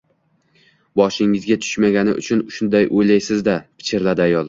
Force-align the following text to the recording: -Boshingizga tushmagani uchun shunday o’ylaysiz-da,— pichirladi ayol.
-Boshingizga 1.01 1.59
tushmagani 1.67 2.17
uchun 2.25 2.43
shunday 2.59 2.91
o’ylaysiz-da,— 3.01 3.63
pichirladi 3.81 4.27
ayol. 4.31 4.39